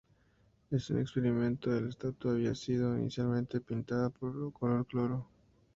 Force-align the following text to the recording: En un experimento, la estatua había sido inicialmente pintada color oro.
En 0.71 0.79
un 0.89 0.99
experimento, 0.99 1.69
la 1.79 1.87
estatua 1.87 2.31
había 2.31 2.55
sido 2.55 2.97
inicialmente 2.97 3.61
pintada 3.61 4.09
color 4.09 4.51
oro. 4.95 5.27